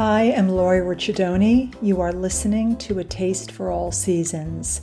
[0.00, 1.74] I am Lori Ricciardoni.
[1.82, 4.80] You are listening to A Taste for All Seasons.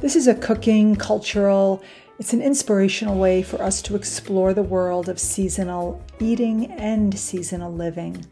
[0.00, 1.82] This is a cooking, cultural,
[2.20, 7.72] it's an inspirational way for us to explore the world of seasonal eating and seasonal
[7.72, 8.24] living.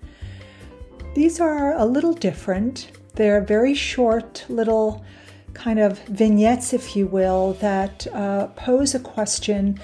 [1.16, 2.92] These are a little different.
[3.16, 5.04] They're very short, little
[5.54, 9.80] kind of vignettes, if you will, that uh, pose a question,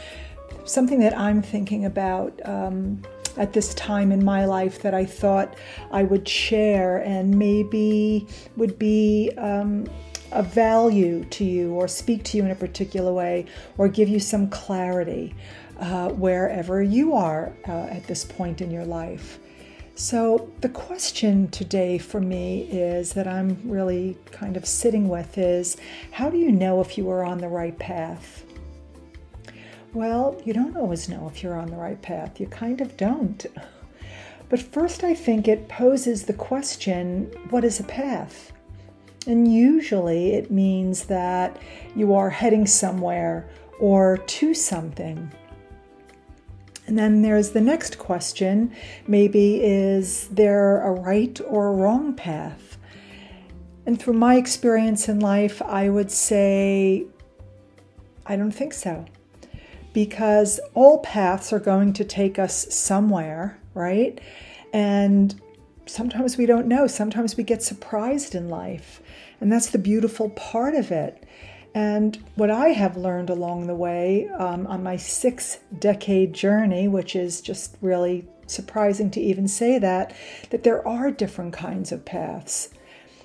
[0.64, 2.40] something that I'm thinking about.
[2.44, 3.02] Um,
[3.36, 5.56] at this time in my life that I thought
[5.90, 9.86] I would share and maybe would be um,
[10.32, 13.46] of value to you or speak to you in a particular way
[13.76, 15.34] or give you some clarity
[15.80, 19.38] uh, wherever you are uh, at this point in your life.
[19.94, 25.76] So, the question today for me is that I'm really kind of sitting with is
[26.12, 28.44] how do you know if you are on the right path?
[29.94, 32.38] Well, you don't always know if you're on the right path.
[32.38, 33.46] You kind of don't.
[34.50, 38.52] But first, I think it poses the question what is a path?
[39.26, 41.58] And usually it means that
[41.96, 43.48] you are heading somewhere
[43.80, 45.32] or to something.
[46.86, 48.72] And then there's the next question
[49.06, 52.78] maybe is there a right or a wrong path?
[53.86, 57.06] And through my experience in life, I would say
[58.26, 59.06] I don't think so
[59.98, 64.20] because all paths are going to take us somewhere, right?
[64.72, 65.34] And
[65.86, 66.86] sometimes we don't know.
[66.86, 69.02] Sometimes we get surprised in life.
[69.40, 71.24] And that's the beautiful part of it.
[71.74, 77.16] And what I have learned along the way um, on my six decade journey, which
[77.16, 80.14] is just really surprising to even say that,
[80.50, 82.68] that there are different kinds of paths.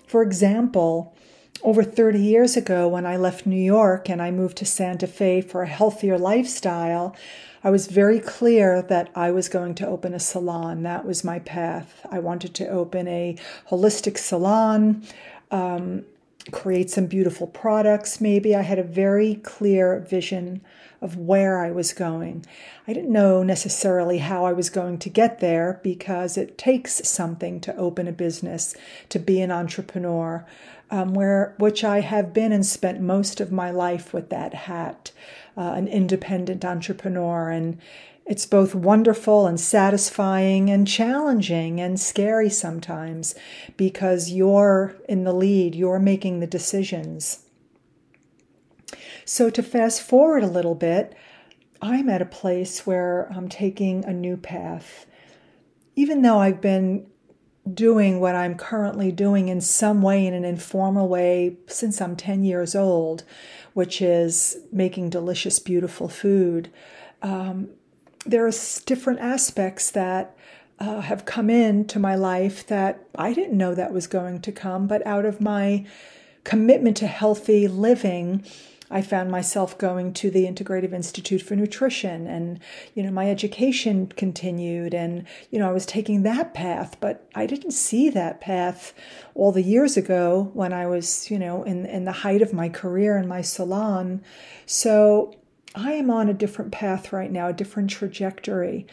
[0.08, 1.16] For example,
[1.64, 5.42] over 30 years ago, when I left New York and I moved to Santa Fe
[5.42, 7.16] for a healthier lifestyle,
[7.64, 10.84] I was very clear that I was going to open a salon.
[10.84, 12.06] That was my path.
[12.12, 13.38] I wanted to open a
[13.70, 15.04] holistic salon,
[15.50, 16.04] um,
[16.52, 18.56] create some beautiful products, maybe.
[18.56, 20.62] I had a very clear vision
[21.02, 22.46] of where I was going.
[22.88, 27.60] I didn't know necessarily how I was going to get there because it takes something
[27.62, 28.76] to open a business,
[29.10, 30.46] to be an entrepreneur
[30.94, 35.12] um, where which I have been and spent most of my life with that hat,
[35.58, 37.80] uh, an independent entrepreneur, and
[38.26, 43.36] it's both wonderful and satisfying and challenging and scary sometimes
[43.76, 47.46] because you're in the lead, you're making the decisions.
[49.26, 51.16] So, to fast forward a little bit,
[51.82, 55.06] I'm at a place where I'm taking a new path.
[55.96, 57.08] Even though I've been
[57.72, 62.44] doing what I'm currently doing in some way, in an informal way, since I'm 10
[62.44, 63.24] years old,
[63.74, 66.72] which is making delicious, beautiful food.
[67.22, 67.70] Um,
[68.26, 68.52] there are
[68.86, 70.36] different aspects that
[70.80, 74.88] uh, have come into my life that I didn't know that was going to come,
[74.88, 75.86] but out of my
[76.44, 78.44] commitment to healthy living,
[78.94, 82.60] I found myself going to the Integrative Institute for Nutrition and
[82.94, 87.48] you know my education continued and you know I was taking that path but I
[87.48, 88.94] didn't see that path
[89.34, 92.70] all the years ago when I was you know in in the height of my
[92.70, 94.22] career in my salon.
[94.68, 95.34] So
[95.76, 98.86] I am on a different path right now a different trajectory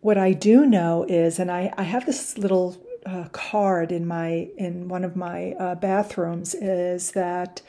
[0.00, 4.48] what I do know is and I I have this little uh, card in my
[4.56, 7.62] in one of my uh, bathrooms is that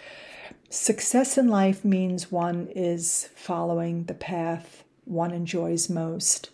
[0.70, 6.50] Success in life means one is following the path one enjoys most.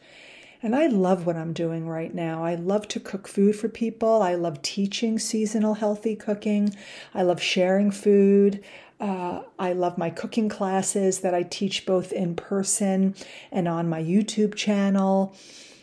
[0.61, 2.43] And I love what I'm doing right now.
[2.45, 4.21] I love to cook food for people.
[4.21, 6.75] I love teaching seasonal healthy cooking.
[7.13, 8.63] I love sharing food.
[9.03, 13.15] Uh, I love my cooking classes that I teach both in person
[13.51, 15.35] and on my YouTube channel.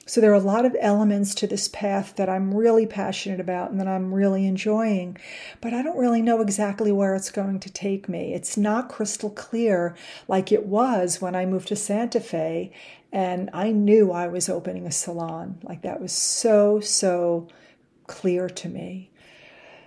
[0.06, 3.72] So there are a lot of elements to this path that I'm really passionate about
[3.72, 5.18] and that I'm really enjoying,
[5.60, 8.32] but I don't really know exactly where it's going to take me.
[8.32, 9.94] It's not crystal clear
[10.26, 12.72] like it was when I moved to Santa Fe
[13.12, 15.58] and I knew I was opening a salon.
[15.62, 17.48] Like that was so, so
[18.06, 19.09] clear to me.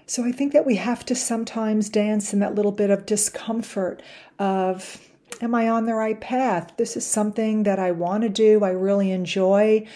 [0.06, 4.02] So I think that we have to sometimes dance in that little bit of discomfort
[4.40, 5.00] of
[5.42, 6.74] Am I on the right path?
[6.78, 9.88] This is something that I want to do, I really enjoy,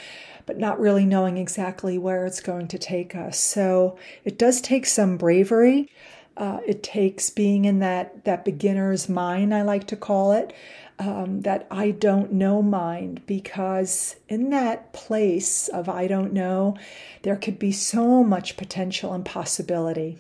[0.45, 3.39] but not really knowing exactly where it's going to take us.
[3.39, 5.91] So it does take some bravery.
[6.35, 10.53] Uh, it takes being in that, that beginner's mind, I like to call it,
[10.99, 16.75] um, that I don't know mind, because in that place of I don't know,
[17.21, 20.17] there could be so much potential and possibility.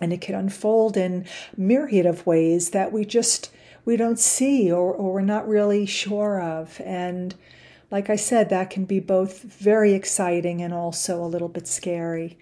[0.00, 1.24] And it could unfold in
[1.56, 3.50] myriad of ways that we just
[3.84, 6.80] we don't see or, or we're not really sure of.
[6.84, 7.34] And
[7.90, 12.36] like I said, that can be both very exciting and also a little bit scary.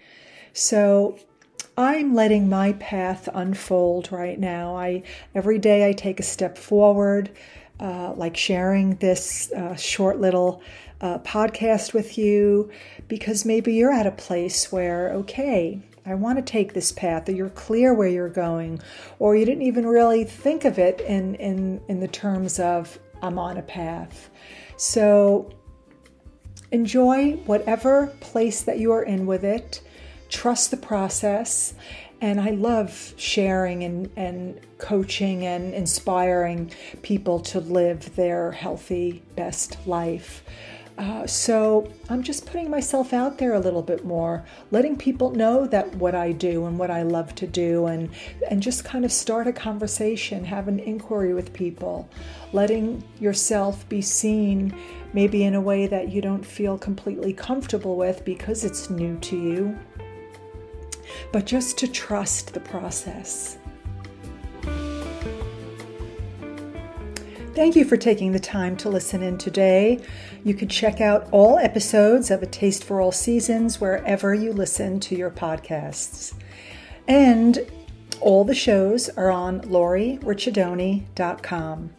[0.53, 1.19] So
[1.77, 4.75] I'm letting my path unfold right now.
[4.75, 5.03] I
[5.33, 7.31] every day I take a step forward,
[7.79, 10.61] uh, like sharing this uh, short little
[11.01, 12.69] uh, podcast with you,
[13.07, 17.31] because maybe you're at a place where okay, I want to take this path, or
[17.31, 18.79] you're clear where you're going,
[19.17, 23.39] or you didn't even really think of it in in in the terms of I'm
[23.39, 24.29] on a path.
[24.77, 25.49] So
[26.71, 29.81] enjoy whatever place that you are in with it
[30.33, 31.73] trust the process.
[32.19, 36.71] And I love sharing and, and coaching and inspiring
[37.01, 40.43] people to live their healthy, best life.
[40.97, 45.65] Uh, so I'm just putting myself out there a little bit more, letting people know
[45.67, 48.11] that what I do and what I love to do, and
[48.47, 52.07] and just kind of start a conversation, have an inquiry with people,
[52.51, 54.71] letting yourself be seen,
[55.13, 59.35] maybe in a way that you don't feel completely comfortable with because it's new to
[59.35, 59.79] you
[61.31, 63.57] but just to trust the process.
[67.55, 69.99] Thank you for taking the time to listen in today.
[70.43, 74.99] You can check out all episodes of A Taste for All Seasons wherever you listen
[75.01, 76.33] to your podcasts.
[77.07, 77.59] And
[78.21, 81.91] all the shows are on lauriericciardoni.com.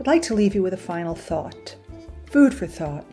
[0.00, 1.76] I'd like to leave you with a final thought
[2.34, 3.06] food for thought.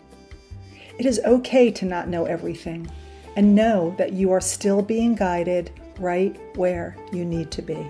[0.98, 2.90] It is okay to not know everything
[3.36, 7.88] and know that you are still being guided right where you need to be.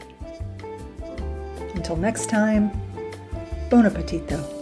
[1.75, 2.69] Until next time,
[3.69, 4.60] bon appetito.